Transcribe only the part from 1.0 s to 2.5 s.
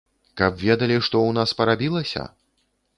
што ў нас парабілася?